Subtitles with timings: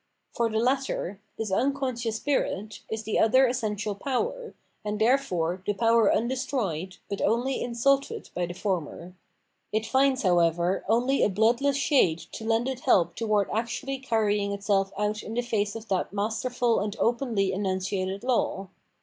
[0.33, 6.11] For the latter, this unconscious spirit, is the other essential power, and therefore the power
[6.11, 9.13] undestroyed, but only insulted by the former.
[9.71, 14.91] It finds, however, only a bloodless shade to lend it help towards actually canyiag itself
[14.97, 18.69] out in the face of that masterful and openly enunciated law.